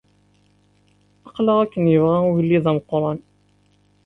[1.27, 3.19] Aql-aɣ akken yebɣa ugellid ameqqran.